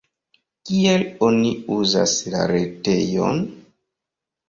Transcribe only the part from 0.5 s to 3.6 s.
Kiel oni uzas la retejon?